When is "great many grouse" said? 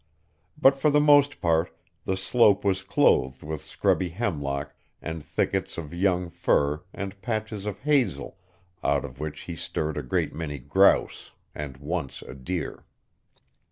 10.01-11.33